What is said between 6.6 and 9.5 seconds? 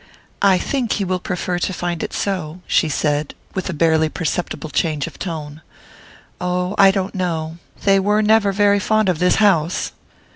I don't know. They were never very fond of this